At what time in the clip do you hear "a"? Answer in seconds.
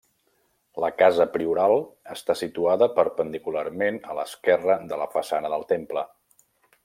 4.13-4.17